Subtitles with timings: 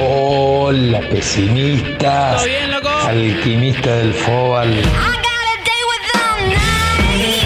[0.00, 2.36] Hola, pesimista.
[2.36, 2.88] ¿Todo bien, loco?
[2.88, 4.68] Alquimista del Fobal.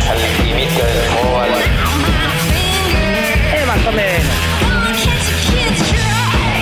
[0.09, 1.51] Alquimista del Fobal.
[3.53, 4.33] Es más o menos.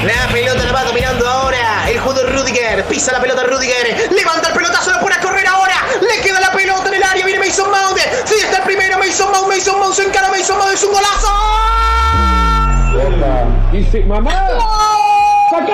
[0.04, 1.90] La pelota la va dominando ahora.
[1.90, 2.84] El jugador Rudiger.
[2.84, 4.10] Pisa la pelota Rudiger.
[4.10, 4.90] Levanta el pelotazo.
[4.92, 5.74] Lo pone a correr ahora.
[6.00, 7.26] Le queda la pelota en el área.
[7.26, 7.98] Viene Mason Mount.
[8.24, 8.98] Sí, está el primero.
[8.98, 9.48] Mason Mount.
[9.48, 10.30] Mason Mount se encara.
[10.30, 10.72] Mason Mount.
[10.72, 11.30] Es un golazo.
[13.72, 14.46] Dice, mamá,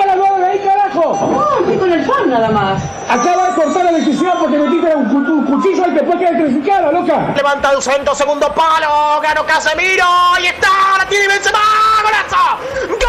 [0.05, 1.00] la bola de ahí, carajo.
[1.13, 2.81] No, con el fan nada más.
[3.09, 6.91] Acaba de cortar la decisión porque metiste un, cu- un cuchillo y después queda clasificada,
[6.91, 7.33] loca.
[7.35, 8.15] Levanta el centro.
[8.15, 9.19] Segundo palo.
[9.21, 10.05] Ganó Casemiro.
[10.35, 10.69] Ahí está.
[10.97, 11.59] La tiene Benzema.
[12.03, 13.00] Golazo.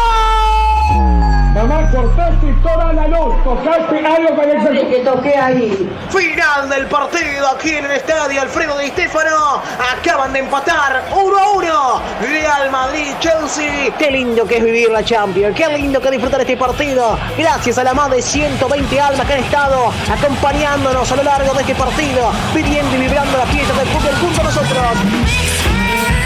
[1.93, 5.87] Cortaste toda la luz, tocaste algo con el que toqué ahí.
[6.09, 9.61] Final del partido aquí en el estadio Alfredo Di Stefano.
[9.95, 12.01] Acaban de empatar 1 a 1.
[12.21, 13.95] Real Madrid, Chelsea.
[13.99, 15.55] Qué lindo que es vivir la Champions.
[15.55, 17.15] Qué lindo que es disfrutar este partido.
[17.37, 21.61] Gracias a la más de 120 almas que han estado acompañándonos a lo largo de
[21.61, 22.31] este partido.
[22.55, 24.83] Pidiendo y vibrando la fiesta del fútbol junto a nosotros.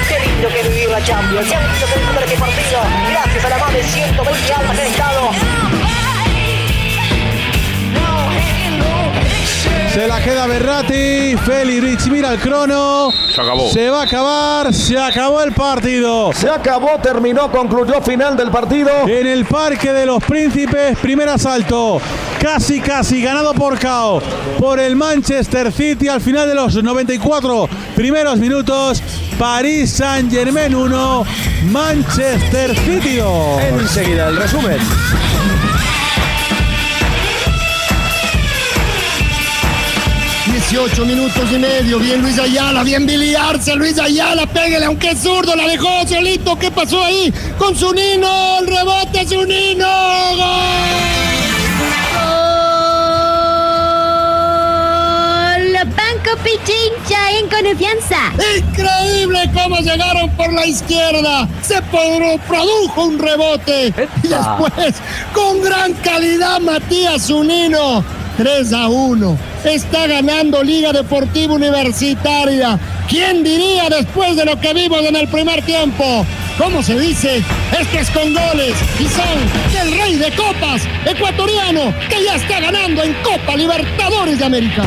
[0.08, 1.46] Qué lindo que es vivir la Champions.
[1.50, 2.80] Qué lindo que es disfrutar este partido.
[3.12, 5.57] Gracias a la más de 120 almas que han estado
[10.28, 11.38] queda Berratti.
[11.38, 13.10] Feli Rich mira el crono.
[13.34, 13.72] Se acabó.
[13.72, 14.74] Se va a acabar.
[14.74, 16.34] Se acabó el partido.
[16.34, 19.08] Se acabó, terminó, concluyó final del partido.
[19.08, 22.02] En el Parque de los Príncipes, primer asalto.
[22.42, 24.22] Casi, casi ganado por KO
[24.60, 29.02] por el Manchester City al final de los 94 primeros minutos.
[29.40, 31.26] París Saint Germain 1,
[31.72, 33.62] Manchester City 2.
[33.62, 34.78] Enseguida el resumen.
[40.72, 42.00] Minutos y medio.
[42.00, 43.76] Bien Luis Ayala, bien Billy Arce.
[43.76, 46.58] Luis Ayala, pégale, aunque es zurdo, la dejó solito.
[46.58, 47.34] ¿Qué pasó ahí?
[47.58, 49.88] Con su nino, el rebote, su nino.
[50.36, 50.48] Gol.
[55.96, 58.18] Banco Pichincha en confianza.
[58.58, 61.48] Increíble cómo llegaron por la izquierda.
[61.62, 63.94] Se pro- produjo un rebote.
[64.24, 64.96] Y después,
[65.34, 68.04] con gran calidad, Matías Zunino.
[68.38, 69.38] 3 a 1.
[69.68, 72.80] Está ganando Liga Deportiva Universitaria.
[73.10, 76.26] ¿Quién diría después de lo que vimos en el primer tiempo?
[76.58, 77.44] ¿Cómo se dice?
[77.78, 83.04] Este es con goles y son el rey de copas ecuatoriano que ya está ganando
[83.04, 84.84] en Copa Libertadores de América.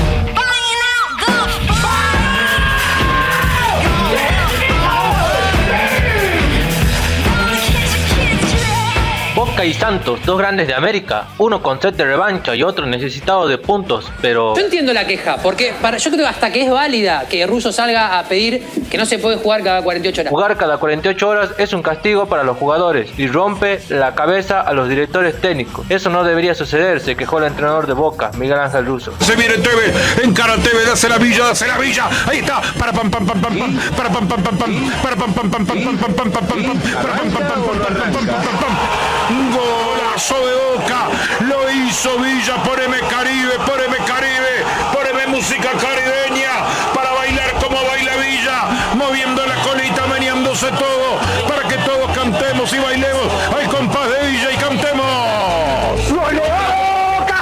[9.60, 13.46] Boca y Santos, dos grandes de América, uno con set de revancha y otro necesitado
[13.46, 16.70] de puntos, pero Yo entiendo la queja, porque para, yo creo que hasta que es
[16.70, 20.30] válida que Russo salga a pedir que no se puede jugar cada 48 horas.
[20.30, 24.72] jugar cada 48 horas es un castigo para los jugadores y rompe la cabeza a
[24.72, 25.84] los directores técnicos.
[25.90, 29.12] Eso no debería suceder, se quejó el entrenador de Boca, Miguel Ángel Russo.
[29.20, 29.92] Se viene Teve,
[30.24, 32.08] encara Teve, dase la villa, dase la villa.
[32.26, 32.62] Ahí está.
[32.78, 33.78] Para pam pam pam pam pam.
[33.94, 34.90] Para pam pam pam pam.
[35.02, 36.80] Para pam pam pam pam pam pam pam pam pam.
[36.80, 41.00] Para pam pam pam pam pam pam pam pam Golazo de Boca.
[41.40, 42.56] Lo hizo Villa.
[42.62, 44.54] Poneme Caribe, poneme Caribe.
[44.92, 46.52] Poneme música caribeña
[46.94, 48.58] para bailar como baila Villa,
[48.94, 51.18] moviendo la colita, meneándose todo,
[51.48, 56.10] para que todos cantemos y bailemos al compás de Villa y cantemos.
[56.10, 57.40] ¡Gol de Boca!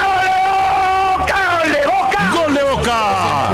[1.59, 2.31] ¡Gol de Boca!
[2.35, 2.99] ¡Gol de Boca!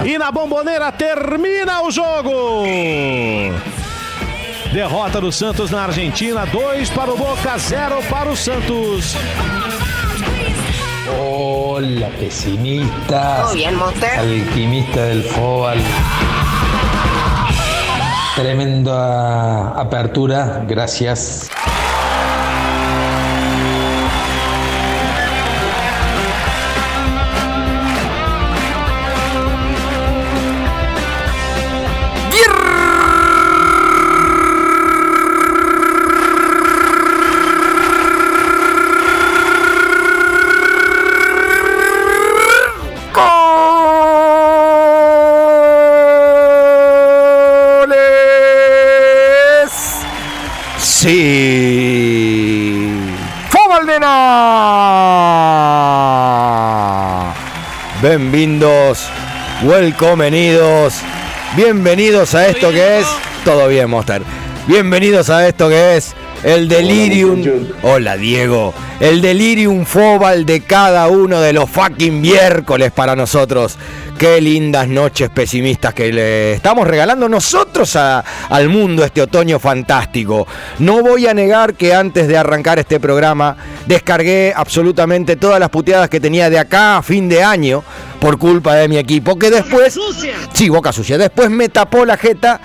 [0.04, 2.34] E na bomboneira termina o jogo.
[4.75, 9.15] Derrota do Santos na Argentina, 2 para o Boca, 0 para o Santos.
[11.17, 13.43] Hola, pesimistas.
[13.43, 14.19] ¿Todo bien, Monster?
[14.19, 15.79] Alquimista del Fobal.
[18.34, 21.49] Tremenda apertura, gracias.
[58.16, 59.09] Bienvenidos,
[59.65, 61.01] welcomenidos,
[61.57, 63.07] bienvenidos a esto que es.
[63.45, 64.22] Todo bien, Monster.
[64.66, 67.43] Bienvenidos a esto que es el delirium.
[67.83, 68.72] Hola, Diego.
[68.99, 73.77] El delirium fobal de cada uno de los fucking miércoles para nosotros.
[74.19, 80.47] Qué lindas noches pesimistas que le estamos regalando nosotros a- al mundo este otoño fantástico.
[80.78, 83.57] No voy a negar que antes de arrancar este programa
[83.87, 87.83] descargué absolutamente todas las puteadas que tenía de acá a fin de año
[88.21, 89.99] por culpa de mi equipo, que después...
[90.55, 91.19] Sí, boca sucia.
[91.19, 92.60] Después me tapó la jeta,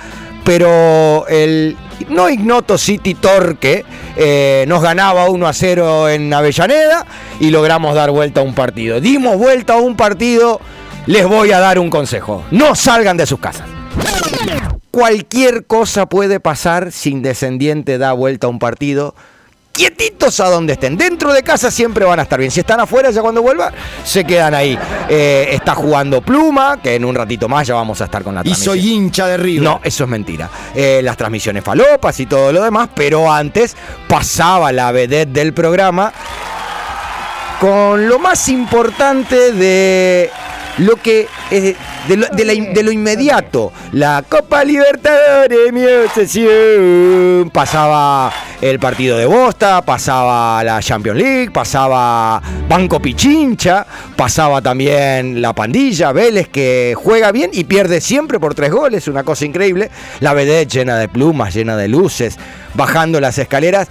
[0.50, 1.78] pero el
[2.10, 3.86] no ignoto City Torque
[4.16, 7.06] eh, nos ganaba 1 a 0 en Avellaneda
[7.40, 9.00] y logramos dar vuelta a un partido.
[9.00, 10.60] Dimos vuelta a un partido,
[11.06, 12.44] les voy a dar un consejo.
[12.50, 13.68] No salgan de sus casas.
[14.90, 19.14] Cualquier cosa puede pasar si Independiente da vuelta a un partido.
[19.80, 20.98] Quietitos a donde estén.
[20.98, 22.52] Dentro de casa siempre van a estar bien.
[22.52, 23.74] Si están afuera, ya cuando vuelvan,
[24.04, 24.78] se quedan ahí.
[25.08, 28.42] Eh, está jugando Pluma, que en un ratito más ya vamos a estar con la
[28.42, 28.76] Y transmisión.
[28.76, 29.64] soy hincha de River.
[29.64, 30.50] No, eso es mentira.
[30.76, 33.78] Eh, las transmisiones falopas y todo lo demás, pero antes
[34.10, 36.12] pasaba la vedette del programa
[37.62, 40.30] con lo más importante de
[40.80, 41.76] lo que eh,
[42.08, 43.72] de, lo, de lo inmediato.
[43.92, 47.50] La Copa Libertadores, mi obsesión.
[47.54, 48.32] Pasaba
[48.62, 53.86] el partido de Bosta, pasaba la Champions League, pasaba Banco Pichincha,
[54.16, 59.24] pasaba también la pandilla, Vélez, que juega bien y pierde siempre por tres goles, una
[59.24, 59.90] cosa increíble.
[60.20, 62.38] La vedette llena de plumas, llena de luces,
[62.74, 63.88] bajando las escaleras.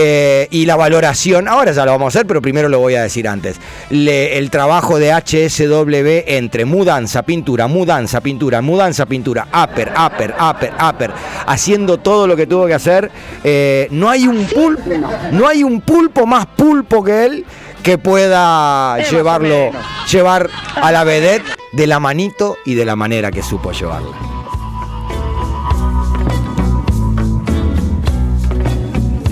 [0.00, 3.02] Eh, y la valoración, ahora ya lo vamos a hacer, pero primero lo voy a
[3.02, 3.56] decir antes.
[3.90, 10.72] Le- el trabajo de HSW entre mudanza, pintura, mudanza, pintura, mudanza, pintura, upper, upper, upper,
[10.88, 11.10] upper,
[11.48, 13.10] haciendo todo lo que tuvo que hacer.
[13.42, 14.88] eh, no hay un pulpo,
[15.32, 17.44] no hay un pulpo más pulpo que él
[17.82, 19.70] que pueda llevarlo,
[20.10, 24.37] llevar a la vedette de la manito y de la manera que supo llevarla.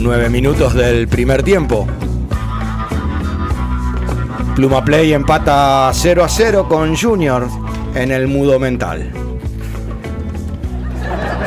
[0.06, 1.84] Nueve minutos del primer tiempo.
[4.54, 7.48] Pluma Play empata 0 a 0 con Junior
[7.92, 9.10] en el mudo mental.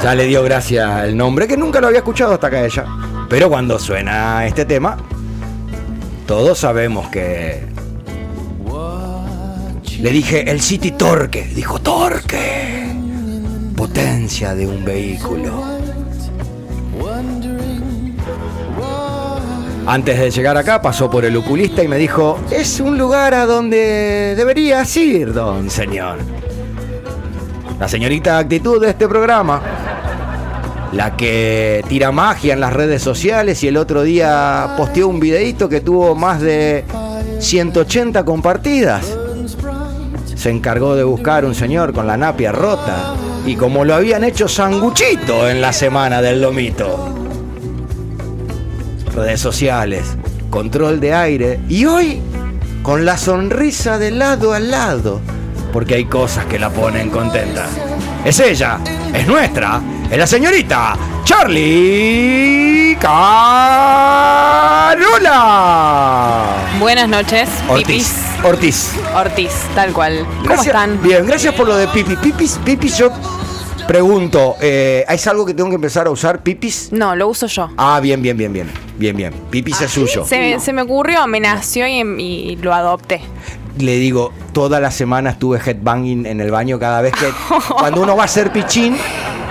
[0.03, 2.85] Ya le dio gracia el nombre que nunca lo había escuchado hasta acá ella.
[3.29, 4.97] Pero cuando suena este tema,
[6.27, 7.63] todos sabemos que.
[10.01, 11.45] Le dije el City Torque.
[11.55, 12.93] Dijo Torque.
[13.77, 15.78] Potencia de un vehículo.
[19.89, 23.47] Antes de llegar acá pasó por el oculista y me dijo, es un lugar a
[23.47, 26.19] donde deberías ir, don señor.
[27.79, 29.59] La señorita actitud de este programa,
[30.91, 35.67] la que tira magia en las redes sociales y el otro día posteó un videíto
[35.67, 36.85] que tuvo más de
[37.39, 39.17] 180 compartidas.
[40.35, 44.47] Se encargó de buscar un señor con la napia rota y como lo habían hecho
[44.47, 47.18] sanguchito en la semana del lomito
[49.19, 50.15] redes sociales,
[50.49, 52.21] control de aire y hoy
[52.81, 55.19] con la sonrisa de lado a lado,
[55.73, 57.65] porque hay cosas que la ponen contenta.
[58.23, 58.79] Es ella,
[59.13, 60.95] es nuestra, es la señorita
[61.25, 62.97] Charlie
[65.29, 66.55] Carola.
[66.79, 67.85] Buenas noches, Ortiz.
[67.87, 68.13] Pipis.
[68.43, 68.91] Ortiz.
[69.15, 70.19] Ortiz, tal cual.
[70.25, 71.01] ¿Cómo Gracias- están?
[71.03, 72.17] Bien, gracias por lo de pipis.
[72.19, 73.11] Pipis, pipis, yo
[73.89, 76.43] pregunto, eh, ¿es algo que tengo que empezar a usar?
[76.43, 76.89] ¿Pipis?
[76.91, 77.71] No, lo uso yo.
[77.75, 78.69] Ah, bien, bien, bien, bien.
[78.99, 79.33] Bien, bien.
[79.49, 80.23] Pipis es suyo.
[80.27, 83.19] Se, me- se me ocurrió, me nació y, y lo adopté.
[83.79, 87.31] le digo, toda la semana estuve headbanging en el baño cada vez que.
[87.79, 88.95] Cuando uno va a hacer pichín.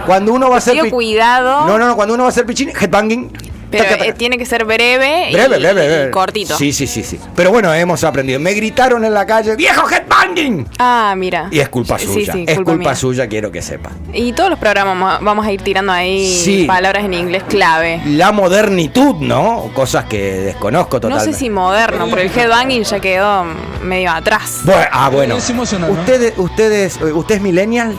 [0.06, 1.66] Cuando uno va a hacer Digo, pi- cuidado.
[1.66, 3.30] No, no, no, cuando uno va a hacer pichín, headbanging.
[3.70, 4.10] Pero taca, taca.
[4.10, 6.10] eh, tiene que ser breve, y- Breve, breve, y breve.
[6.10, 6.56] cortito.
[6.56, 7.18] Sí, sí, sí, sí.
[7.36, 8.40] Pero bueno, hemos aprendido.
[8.40, 10.66] Me gritaron en la calle, ¡viejo headbanging!
[10.78, 11.48] Ah, mira.
[11.50, 12.32] Y es culpa Sí, suya.
[12.32, 12.94] sí, es culpa, mía.
[12.94, 13.90] suya, quiero que sepa.
[14.12, 16.64] Y todos los programas vamos a- ir tirando ahí Sí.
[16.64, 18.00] palabras en inglés clave.
[18.06, 19.70] La modernitud, ¿no?
[19.74, 21.32] Cosas que desconozco No totalmente.
[21.32, 23.44] sé si moderno, porque el headbanging ya quedó
[23.82, 24.60] medio atrás.
[24.64, 25.36] Bueno, ah, bueno.
[25.36, 26.00] Es emocionante, ¿no?
[26.00, 27.94] Ustedes, ustedes, eh, ¿usted es millennial?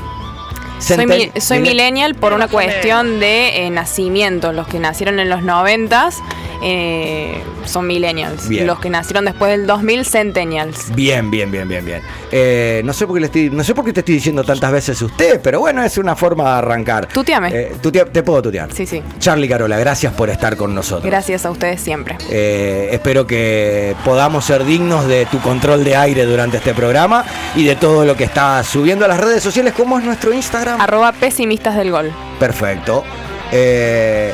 [0.79, 4.51] Soy, mi- soy millennial por una cuestión de eh, nacimiento.
[4.53, 6.17] Los que nacieron en los noventas
[6.63, 8.48] eh, son millennials.
[8.48, 8.66] Bien.
[8.68, 10.94] Los que nacieron después del 2000, centennials.
[10.96, 12.01] Bien, bien, bien, bien, bien.
[12.32, 14.72] Eh, no sé por qué le estoy, no sé por qué te estoy diciendo tantas
[14.72, 17.08] veces usted, pero bueno, es una forma de arrancar.
[17.08, 17.50] Tuteame.
[17.54, 18.72] Eh, tutea- te puedo tutear.
[18.74, 19.01] Sí, sí.
[19.20, 21.06] Charlie Carola, gracias por estar con nosotros.
[21.06, 22.18] Gracias a ustedes siempre.
[22.30, 27.24] Eh, espero que podamos ser dignos de tu control de aire durante este programa
[27.56, 30.80] y de todo lo que estás subiendo a las redes sociales, como es nuestro Instagram.
[30.82, 32.12] Arroba pesimistas del gol.
[32.39, 33.04] Perfecto.
[33.51, 34.34] Eh,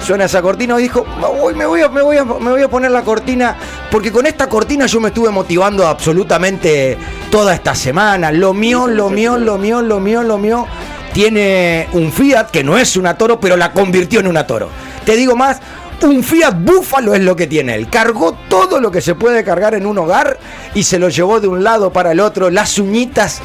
[0.00, 1.04] suena esa cortina y dijo,
[1.42, 3.56] "Uy, me, voy a, me, voy me voy a poner la cortina,
[3.90, 6.96] porque con esta cortina yo me estuve motivando absolutamente
[7.30, 8.32] toda esta semana.
[8.32, 10.66] Lo mío, lo mío, lo mío, lo mío, lo mío.
[11.12, 14.68] Tiene un Fiat que no es una toro, pero la convirtió en una toro.
[15.04, 15.60] Te digo más,
[16.02, 17.88] Un Fiat Búfalo es lo que tiene él.
[17.88, 20.38] Cargó todo lo que se puede cargar en un hogar
[20.74, 22.50] y se lo llevó de un lado para el otro.
[22.50, 23.40] Las uñitas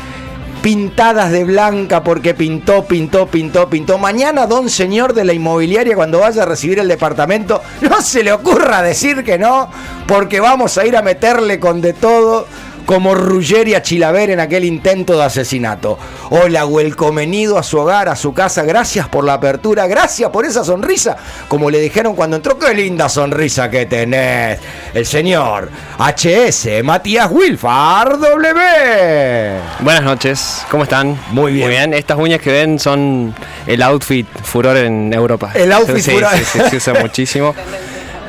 [0.62, 3.98] pintadas de blanca porque pintó, pintó, pintó, pintó.
[3.98, 8.32] Mañana, don señor de la inmobiliaria, cuando vaya a recibir el departamento, no se le
[8.32, 9.70] ocurra decir que no,
[10.08, 12.48] porque vamos a ir a meterle con de todo.
[12.86, 15.98] Como Ruggeri a Chilaver en aquel intento de asesinato.
[16.30, 18.64] Hola, welcomenido a su hogar, a su casa.
[18.64, 21.16] Gracias por la apertura, gracias por esa sonrisa.
[21.48, 24.60] Como le dijeron cuando entró, qué linda sonrisa que tenés.
[24.94, 25.70] El señor
[26.00, 29.60] HS, Matías Wilfar W.
[29.80, 31.18] Buenas noches, ¿cómo están?
[31.32, 31.68] Muy bien.
[31.68, 33.34] Muy bien, estas uñas que ven son
[33.68, 35.52] el outfit furor en Europa.
[35.54, 36.30] El outfit Sí, furor.
[36.36, 37.56] Sí, sí, se usa muchísimo.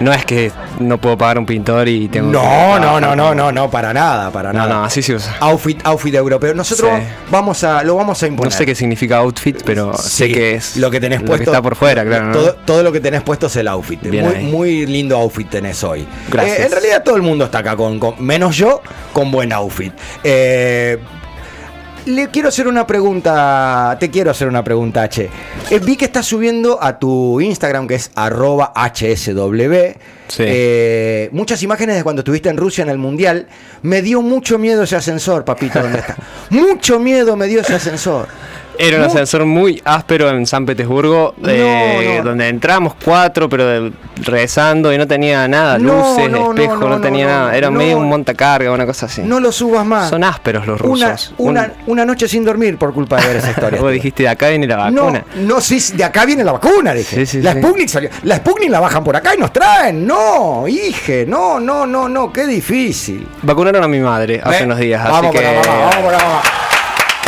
[0.00, 3.34] No es que no puedo pagar un pintor y tengo que No, no, no, no,
[3.34, 4.74] no, no, para nada, para No, nada.
[4.74, 5.36] no, así se usa.
[5.40, 6.54] Outfit, outfit europeo.
[6.54, 7.06] Nosotros Sí.
[7.30, 8.52] vamos a, lo vamos a imponer.
[8.52, 11.44] No sé qué significa outfit, pero sé que es lo que tenés lo puesto.
[11.44, 12.26] que está por fuera, claro.
[12.26, 12.32] ¿no?
[12.32, 14.00] Todo, todo lo que tenés puesto es el outfit.
[14.02, 14.44] Bien muy, ahí.
[14.46, 16.06] muy lindo outfit tenés hoy.
[16.30, 16.58] Gracias.
[16.58, 18.82] Eh, en realidad todo el mundo está acá, con, con- menos yo,
[19.12, 19.92] con buen outfit.
[20.24, 20.98] Eh,
[22.06, 25.28] le quiero hacer una pregunta, te quiero hacer una pregunta, H.
[25.70, 29.94] Eh, vi que estás subiendo a tu Instagram, que es arroba hsw,
[30.38, 33.46] eh, muchas imágenes de cuando estuviste en Rusia en el Mundial.
[33.82, 36.16] Me dio mucho miedo ese ascensor, papito, ¿dónde está?
[36.50, 38.28] mucho miedo me dio ese ascensor.
[38.78, 42.24] Era un ascensor muy áspero en San Petersburgo, eh, no.
[42.30, 46.88] donde entramos cuatro, pero rezando y no tenía nada, No, luces, no, no, espejo, no,
[46.88, 47.56] no, tenía no, nada.
[47.56, 47.76] Era no.
[47.76, 49.20] medio un montacarga, una cosa así.
[49.22, 50.08] No lo subas más.
[50.08, 51.34] Son ásperos los rusos.
[51.36, 53.78] una, una noche sin dormir por culpa de ver esa historia.
[53.80, 55.24] Vos dijiste, de acá viene la No, vacuna.
[55.36, 57.14] no, sí, de acá viene la vacuna, dije.
[57.14, 57.52] Sí, sí, la.
[57.52, 58.08] Sputnik salió.
[58.22, 60.06] La Sputnik la bajan por acá y nos traen.
[60.06, 60.21] No,
[60.68, 63.26] hije, no, no, no, no, qué difícil.
[63.42, 65.96] Vacunaron a mi madre hace Ve, unos días, vamos así por que la mamá, vamos
[65.96, 66.42] por la mamá.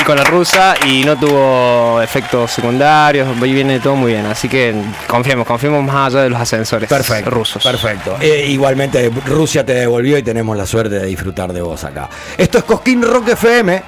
[0.00, 4.48] y con la rusa y no tuvo efectos secundarios, y viene todo muy bien, así
[4.48, 4.74] que
[5.06, 7.62] confiemos, confiemos más allá de los ascensores Perfecto, rusos.
[7.62, 8.16] Perfecto.
[8.20, 12.08] Eh, igualmente Rusia te devolvió y tenemos la suerte de disfrutar de vos acá.
[12.36, 13.82] Esto es Cosquín Rock FM.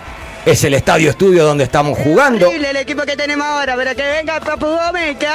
[0.46, 2.48] Es el estadio estudio donde estamos jugando.
[2.48, 5.26] El equipo que tenemos ahora, pero que venga Papu Gómez, que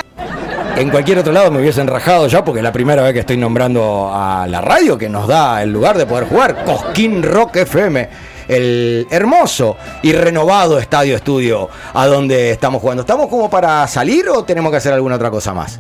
[0.75, 3.38] En cualquier otro lado me hubiesen rajado ya porque es la primera vez que estoy
[3.38, 6.63] nombrando a la radio que nos da el lugar de poder jugar.
[6.66, 8.10] Cosquín Rock FM.
[8.48, 13.01] El hermoso y renovado estadio estudio a donde estamos jugando.
[13.01, 15.80] ¿Estamos como para salir o tenemos que hacer alguna otra cosa más?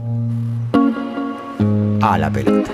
[2.01, 2.69] A la pelota.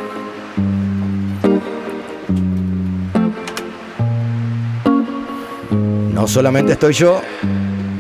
[6.12, 7.22] No solamente estoy yo,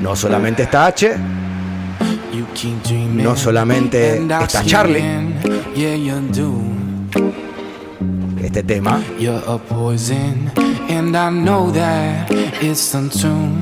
[0.01, 1.15] no solamente está H,
[3.23, 5.03] no solamente está Charlie.
[8.43, 9.01] Este tema.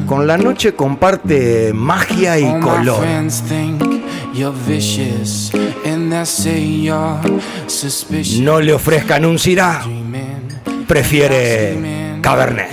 [0.06, 3.02] Con la noche comparte magia y color.
[8.42, 9.82] No le ofrezcan un Syrah,
[10.88, 11.78] prefiere
[12.22, 12.72] Cabernet.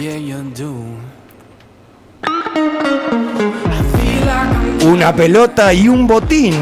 [4.83, 6.55] Una pelota y un botín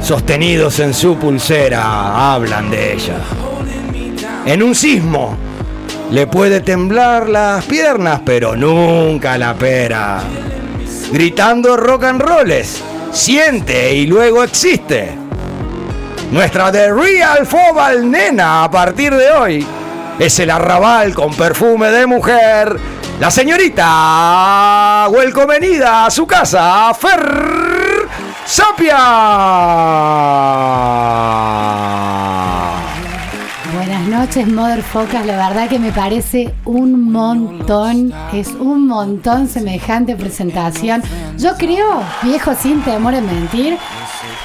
[0.00, 3.16] sostenidos en su pulsera hablan de ella.
[4.46, 5.36] En un sismo
[6.12, 10.22] le puede temblar las piernas, pero nunca la pera.
[11.10, 15.16] Gritando rock and rolls, siente y luego existe.
[16.30, 19.66] Nuestra The Real Fobal Nena a partir de hoy
[20.20, 22.76] es el arrabal con perfume de mujer.
[23.20, 28.08] La señorita Welcomenida a su casa, Fer
[28.44, 28.98] Sapia.
[34.24, 35.26] Noches, Motherfocas.
[35.26, 41.02] La verdad que me parece un montón, es un montón semejante presentación.
[41.36, 43.76] Yo creo, viejo sin temor a mentir,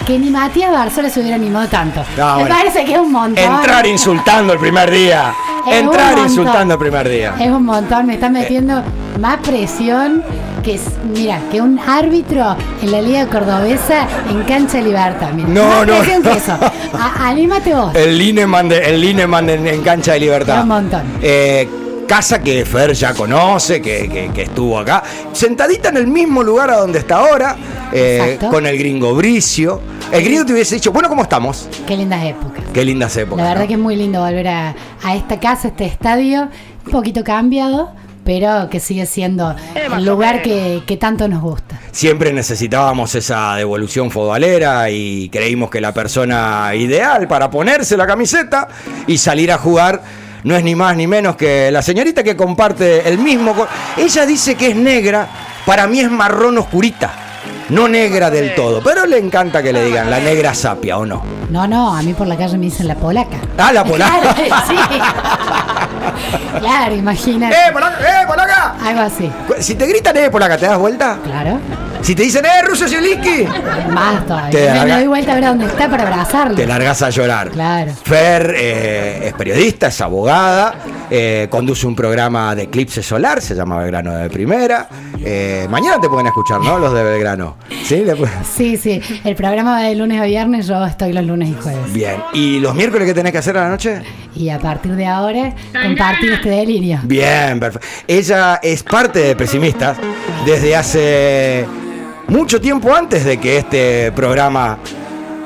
[0.06, 2.04] que ni Matías Barzola se hubiera animado tanto.
[2.18, 2.56] No, me bueno.
[2.58, 3.42] parece que es un montón.
[3.42, 5.34] Entrar insultando el primer día.
[5.66, 7.36] Es Entrar insultando el primer día.
[7.40, 8.84] Es un montón, me está metiendo
[9.18, 10.26] más presión
[10.70, 15.32] que, es- mira, que un árbitro en la Liga Cordobesa en cancha de libertad.
[15.34, 16.32] Mira, No, no, no.
[16.32, 16.52] eso.
[16.94, 17.96] A- anímate vos.
[17.96, 20.62] El Lineman, de- el Lineman en, en cancha de libertad.
[20.62, 21.02] Un montón.
[21.24, 21.68] Eh,
[22.08, 25.02] casa que Fer ya conoce, que, que- que estuvo acá.
[25.34, 27.56] Sentadita en el mismo lugar a donde está ahora,
[27.92, 29.82] eh, con el gringo Bricio.
[30.12, 31.68] El gringo te hubiese dicho, bueno, ¿cómo estamos?
[31.88, 32.64] Qué lindas épocas.
[32.74, 33.38] Qué lindas épocas.
[33.44, 33.68] La verdad ¿no?
[33.70, 36.48] que es muy lindo volver a, a esta casa, a este estadio,
[36.86, 37.92] un poquito cambiado,
[38.30, 41.80] pero que sigue siendo el lugar que, que tanto nos gusta.
[41.90, 48.68] Siempre necesitábamos esa devolución futbolera y creímos que la persona ideal para ponerse la camiseta
[49.08, 50.04] y salir a jugar
[50.44, 53.56] no es ni más ni menos que la señorita que comparte el mismo.
[53.98, 55.28] Ella dice que es negra,
[55.66, 57.12] para mí es marrón oscurita.
[57.70, 61.24] No negra del todo, pero le encanta que le digan la negra sapia, ¿o no?
[61.50, 63.38] No, no, a mí por la calle me dicen la polaca.
[63.58, 64.36] Ah, la polaca.
[64.36, 64.76] Claro, sí.
[66.60, 67.56] Claro, imagínate.
[67.56, 67.98] ¡Eh, polaca!
[68.02, 68.76] ¡Eh, polaca!
[68.84, 69.32] Algo así.
[69.60, 71.18] Si te gritan, eh, polaca, ¿te das vuelta?
[71.24, 71.60] Claro.
[72.02, 73.46] Si te dicen, eh, ruso Zielinski,
[73.92, 74.50] Más todavía.
[74.74, 76.56] Te Me- doy vuelta a ver dónde está para abrazarlo.
[76.56, 77.50] te largas a llorar.
[77.52, 77.92] Claro.
[78.04, 80.76] Fer eh, es periodista, es abogada,
[81.12, 84.88] eh, conduce un programa de eclipse solar, se llama Belgrano de Primera.
[85.24, 86.80] Eh, mañana te pueden escuchar, ¿no?
[86.80, 87.58] Los de Belgrano.
[87.84, 88.04] ¿Sí?
[88.56, 89.02] Sí, sí.
[89.24, 91.94] El programa va de lunes a viernes, yo estoy los lunes y jueves.
[91.94, 92.16] Bien.
[92.34, 94.02] ¿Y los miércoles qué tenés que hacer a la noche?
[94.36, 95.54] Y a partir de ahora,
[95.84, 97.00] compartir este delirio.
[97.04, 97.86] Bien, perfecto.
[98.08, 99.98] Ella es parte de Pesimistas
[100.46, 101.66] desde hace
[102.30, 104.78] mucho tiempo antes de que este programa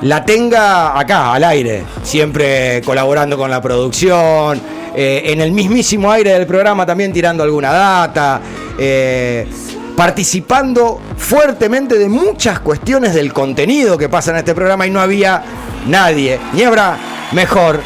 [0.01, 1.83] la tenga acá, al aire.
[2.03, 4.61] Siempre colaborando con la producción,
[4.95, 8.41] eh, en el mismísimo aire del programa también tirando alguna data.
[8.77, 9.47] eh,
[9.95, 15.43] participando fuertemente de muchas cuestiones del contenido que pasa en este programa y no había
[15.87, 16.97] nadie, ni habrá
[17.31, 17.79] mejor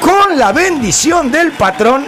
[0.00, 2.04] con la bendición del patrón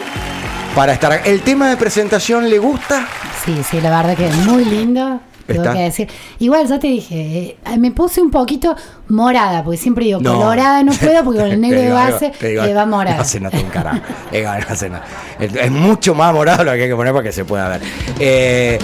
[0.74, 1.22] para estar.
[1.24, 3.06] ¿El tema de presentación le gusta?
[3.44, 5.20] Sí, sí, la verdad que es muy lindo.
[5.46, 5.74] Tengo Está.
[5.74, 6.08] que decir.
[6.40, 8.74] Igual ya te dije, eh, me puse un poquito
[9.08, 10.34] morada, porque siempre digo No.
[10.38, 12.80] colorada no puedo, porque con el negro de base te digo le algo.
[12.80, 13.16] va morada.
[13.18, 14.00] No se nota un carajo.
[14.32, 15.04] Es, no se nota.
[15.38, 17.80] Es- es mucho más morado lo que hay que poner para que se pueda ver.
[18.18, 18.78] Eh,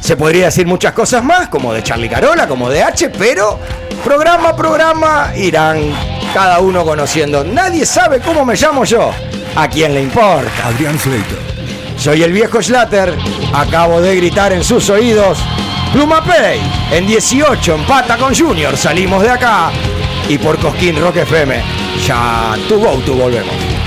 [0.00, 3.58] se podría decir muchas cosas más, como de Charlie Carola, como de H, pero
[4.04, 5.80] programa a programa irán
[6.34, 7.42] cada uno conociendo.
[7.44, 9.10] Nadie sabe cómo me llamo yo.
[9.56, 10.50] ¿A quién le importa?
[10.66, 11.38] Adrián Slater.
[11.96, 13.14] Soy el viejo Schlatter.
[13.54, 15.38] Acabo de gritar en sus oídos.
[15.94, 16.60] Pluma Pay.
[16.90, 18.76] En 18 empata con Junior.
[18.76, 19.70] Salimos de acá.
[20.28, 21.62] Y por Cosquín Rock FM.
[22.04, 23.83] Ya tu go, tu volvemos.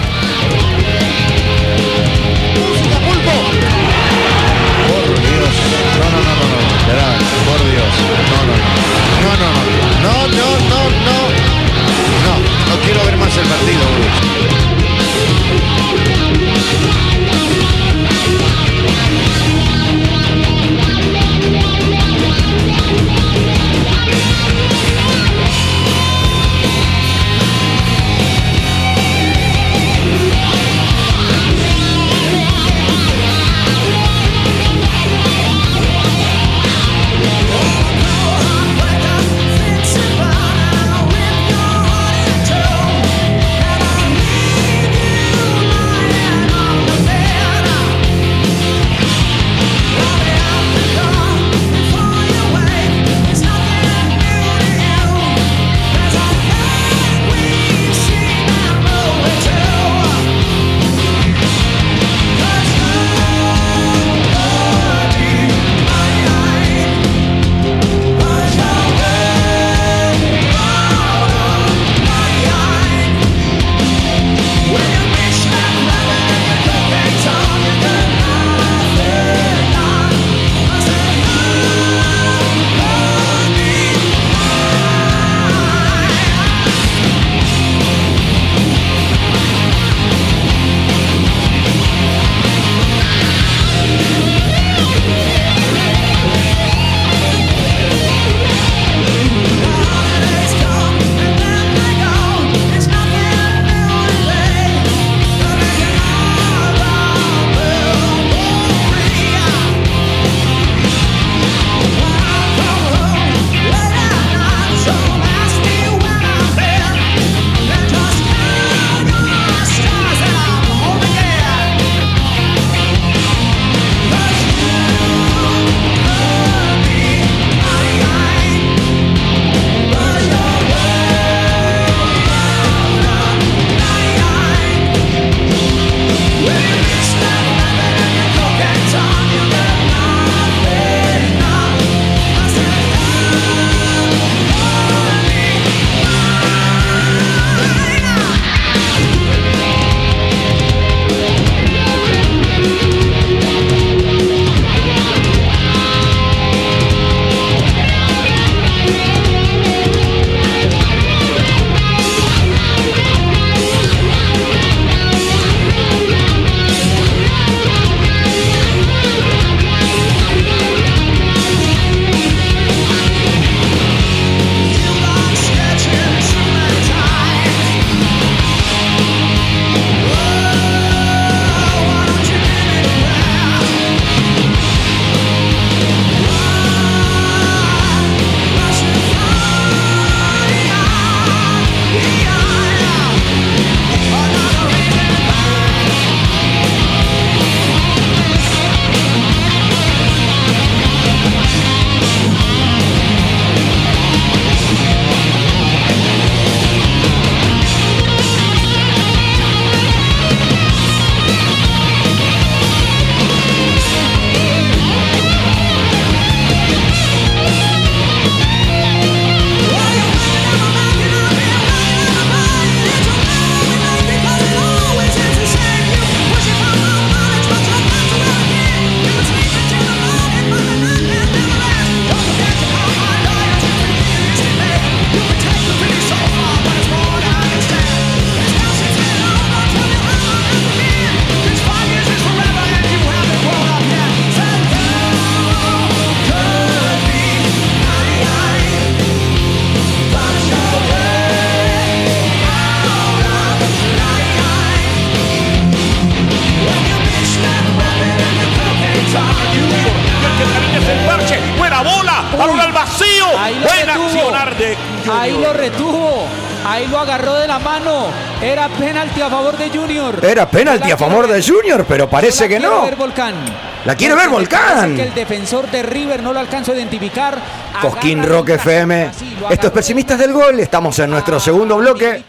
[267.67, 268.07] Mano.
[268.41, 270.23] Era penalti a favor de Junior.
[270.23, 272.83] Era penalti a favor de Junior, pero parece que no.
[272.83, 273.35] ver Volcán.
[273.83, 274.95] La quiere ver Volcán.
[274.95, 277.37] Que el defensor de River no lo alcanzo a identificar.
[277.81, 279.11] Cosquín Rock FM.
[279.49, 280.59] Esto es Pesimistas del Gol.
[280.59, 282.23] Estamos en nuestro segundo bloque.